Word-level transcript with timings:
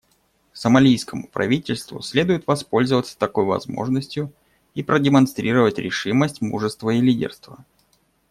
Сомалийскому 0.53 1.27
правительству 1.27 2.01
следует 2.01 2.47
воспользоваться 2.47 3.15
такой 3.19 3.45
возможностью 3.45 4.33
и 4.73 4.81
продемонстрировать 4.81 5.77
решимость, 5.77 6.41
мужество 6.41 6.89
и 6.89 6.99
лидерство. 6.99 7.63